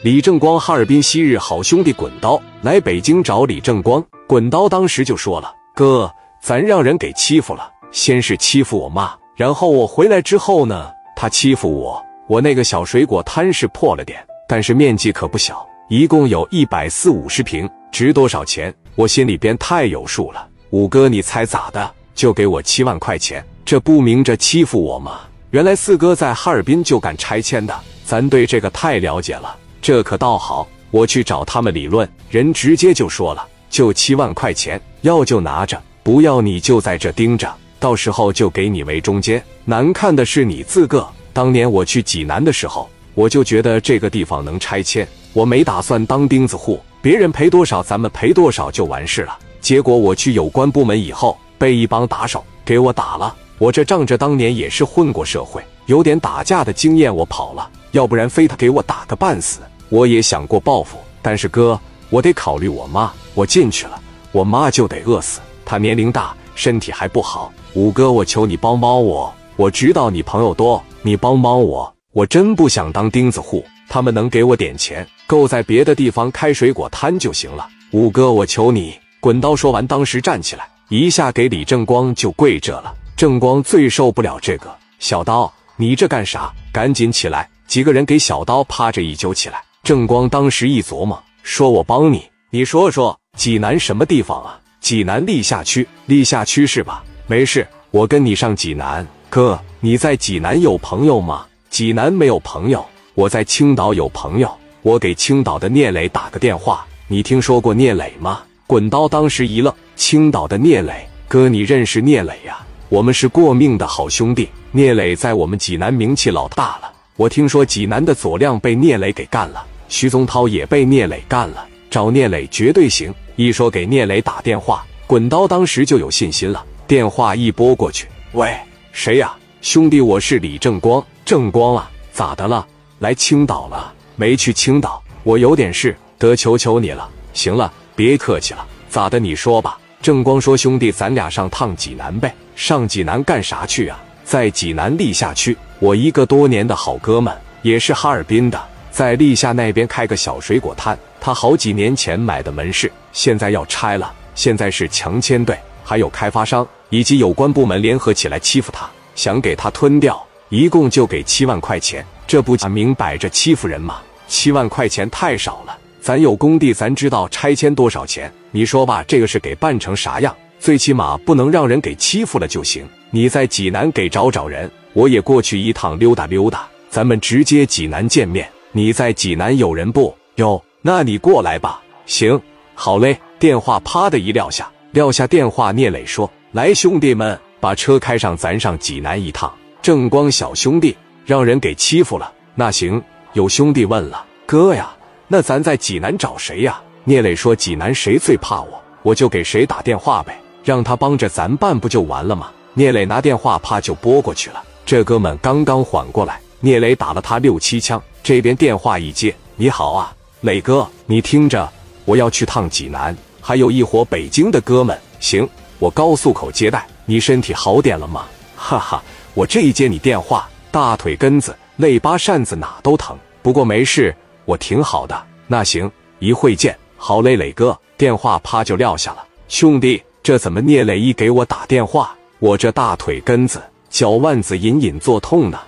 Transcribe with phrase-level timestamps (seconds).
[0.00, 6.08] 李正光，哈尔滨昔日好兄弟滚刀来北京找李正光，滚刀当时就说了：“哥，
[6.40, 12.00] 咱让人给欺负了，先是欺负我妈，然后我回来之后呢，他欺负我。
[12.28, 18.72] 我那个小水果摊是破了点，但是面积可不小，一共有一百四五十平，值多少钱？
[18.94, 20.46] 我心里边太有数了。
[20.70, 21.90] 五哥，你猜咋的？
[22.14, 25.22] 就给我七万块钱，这不明着欺负我吗？
[25.50, 39.42] 原来四哥在哈尔滨就干拆迁的，咱对这个太了解了。”这可倒好，我去找他们理论，人直接就说了，就七万块钱，要就拿着，不要你就在这盯着，到时候就给你围中间。
[39.64, 41.06] 难看的是你自个。
[41.32, 49.38] 当年我去济南的时候，我就觉得这个地方能拆迁，我没打算当钉子户，别人赔多少咱们赔多少就完事了。
[49.60, 53.34] 结果我去有关部门以后，被一帮打手给我打了。
[53.58, 59.60] 我这仗着当年也是混过社会，有点打架的经验，我跑了，要不然非他给我打个半死。
[59.88, 61.80] 我也想过报复，但是哥，
[62.10, 63.12] 我得考虑我妈。
[63.34, 64.00] 我进去了，
[64.32, 65.40] 我妈就得饿死。
[65.64, 67.52] 她年龄大，身体还不好。
[67.74, 69.32] 五哥，我求你帮帮我。
[69.56, 71.94] 我知道你朋友多，你帮帮我。
[72.12, 73.64] 我真不想当钉子户。
[73.88, 77.66] 他们能给我点钱，够在别的地方开水果摊就行了。
[77.92, 78.98] 五哥，我求你。
[79.18, 82.94] 滚刀说完，当时站起来，一下给李正光就跪着了。
[83.16, 86.52] 正光最受不了这个，小刀，你这干啥？
[86.70, 87.48] 赶紧起来！
[87.68, 89.62] 几个人给小刀趴着一揪起来。
[89.82, 94.58] 正光当时一琢磨，说：“我帮你，你说说济南什么地方啊？
[94.80, 97.04] 济南历下区，历下区是吧？
[97.26, 99.06] 没事，我跟你上济南。
[99.28, 101.46] 哥，你在济南有朋友吗？
[101.68, 106.86] 济南没有朋友，我在青岛有朋友，我给青岛的聂磊打个电话。
[107.06, 112.58] 你听说过聂磊吗？”滚刀当时一愣：“青岛的聂磊，哥，你认识聂磊呀？
[112.88, 114.48] 我们是过命的好兄弟。
[114.72, 116.92] 聂磊在我们济南名气老大了。
[117.18, 123.12] 我听说济南的左亮被聂磊给干了。”徐宗涛也被聂磊干了，找聂磊绝对行。
[123.34, 126.64] 一说给聂磊打电话，滚刀当时就有信心了。
[126.86, 128.56] 电话一拨过去，喂，
[128.92, 129.34] 谁呀？
[129.60, 131.04] 兄弟，我是李正光。
[131.24, 132.64] 正光啊，咋的了？
[133.00, 133.92] 来青岛了？
[134.14, 137.08] 没去青岛，我有点事，得求求你了。
[137.32, 138.64] 行了，别客气了。
[138.88, 139.18] 咋的？
[139.18, 139.76] 你说吧。
[140.00, 142.32] 正光说：“兄弟，咱俩上趟济南呗。
[142.54, 144.00] 上济南干啥去啊？
[144.28, 148.62] 在济南历下区，我一个多年的好哥们，也是哈尔滨的。”
[148.92, 154.12] 在历下那边开个小水果摊，他好几年前买的门市，现在要拆了。
[154.34, 160.22] 现在是强迁队，还有开发商以及有关部门联合起来欺负他，想给他吞掉。
[160.50, 163.96] 一共就给七万块钱，这不明摆着欺负人吗？
[164.26, 168.30] 七万块钱太少了，咱有工地，咱知道拆迁多少钱。
[168.50, 170.36] 你说吧，这个是给办成啥样？
[170.60, 172.86] 最起码不能让人给欺负了就行。
[173.10, 178.48] 你在济南给找找人，我也过去一趟溜达溜达，咱们直接济南见面。
[178.72, 180.14] 你在济南有人不？
[180.34, 181.80] 有，那你过来吧。
[182.06, 182.40] 行，
[182.74, 183.18] 好嘞。
[183.38, 192.32] 电话啪的一撂下，撂下电话，聂磊说：“来，兄弟们，把车开上，咱上济南一趟。”正光小兄弟让人给欺负了。
[192.56, 193.00] 那行，
[193.34, 194.90] 有兄弟问了，哥呀，
[195.28, 196.82] 那咱在济南找谁呀？
[197.04, 204.62] 聂磊说：“济南谁最怕我，我就给谁打电话呗，让他帮着咱办，不就完了吗？”聂磊拿电话啪就拨过去了。
[204.86, 208.00] 这哥们刚刚缓过来，聂磊打了他六七枪。
[208.22, 211.68] 这边电话一接，你好啊，磊哥，你听着，
[212.04, 214.96] 我要去趟济南，还有一伙北京的哥们。
[215.18, 215.48] 行，
[215.80, 216.86] 我高速口接待。
[217.04, 218.26] 你身体好点了吗？
[218.54, 219.02] 哈哈，
[219.34, 224.14] 我这一接你电话，大腿根子、肋巴扇子哪都疼，不过没事，
[224.44, 225.20] 我挺好的。
[225.48, 225.90] 那行，
[226.20, 226.78] 一会见。
[226.96, 229.24] 好嘞，磊哥，电话啪就撂下了。
[229.48, 233.60] 兄弟，这怎么聂磊一给我打电话，我这大腿根子、
[233.90, 235.58] 脚腕子隐隐作痛呢？